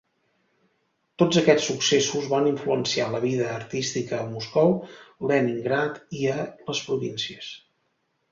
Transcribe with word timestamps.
Tots 1.21 1.37
aquests 1.41 1.67
successos 1.71 2.29
van 2.31 2.47
influenciar 2.51 3.09
la 3.15 3.19
vida 3.25 3.51
artística 3.57 4.17
a 4.21 4.25
Moscou, 4.31 4.73
Leningrad 5.33 5.99
i 6.23 6.23
a 6.39 6.47
les 6.71 6.81
províncies. 6.89 7.55